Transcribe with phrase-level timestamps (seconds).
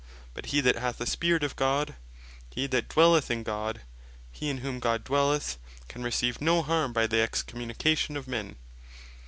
[0.33, 1.93] But hee that hath the Spirit of God;
[2.49, 3.81] hee that dwelleth in God;
[4.31, 8.55] hee in whom God dwelleth, can receive no harm by the Excommunication of men.